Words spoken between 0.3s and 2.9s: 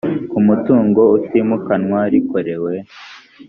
ku mutungo utimukanwa rikorewe